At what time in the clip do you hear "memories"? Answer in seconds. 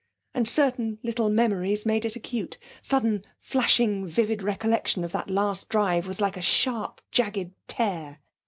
1.29-1.85